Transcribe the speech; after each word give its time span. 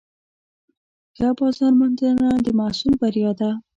ښه 1.15 1.29
بازارموندنه 1.37 2.27
د 2.45 2.47
محصول 2.59 2.93
بریا 3.01 3.31
ده. 3.39 3.51